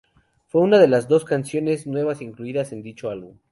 [0.47, 3.37] Fue una de las dos canciones nuevas incluidas en dicho álbum.